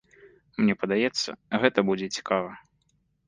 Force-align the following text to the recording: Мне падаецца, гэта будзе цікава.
Мне 0.61 0.73
падаецца, 0.83 1.29
гэта 1.65 1.79
будзе 1.89 2.07
цікава. 2.21 2.51